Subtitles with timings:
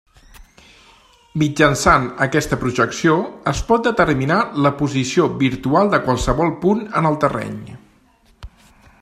[1.41, 3.17] Mitjançant aquesta projecció,
[3.53, 7.63] es pot determinar la posició virtual de qualsevol punt en el terreny.